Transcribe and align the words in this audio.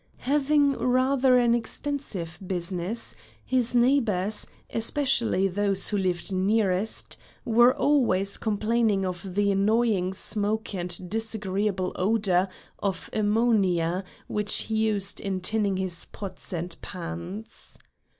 Having 0.21 0.79
rather 0.79 1.37
an 1.37 1.53
extensive 1.53 2.39
business, 2.47 3.15
his 3.45 3.75
neighbors, 3.75 4.47
especially 4.73 5.47
those 5.47 5.89
who 5.89 5.97
lived 5.99 6.33
nearest, 6.33 7.17
were 7.45 7.75
always 7.77 8.37
complaining 8.39 9.05
of 9.05 9.35
the 9.35 9.51
annoying 9.51 10.11
smoke 10.11 10.73
and 10.73 11.07
disagreeable 11.07 11.91
odor 11.97 12.49
of 12.79 13.11
ammonia 13.13 14.03
which 14.25 14.55
he 14.63 14.77
used 14.87 15.19
in 15.21 15.39
tinning 15.39 15.77
his 15.77 16.05
pots 16.05 16.51
and 16.51 16.81
pans. 16.81 17.77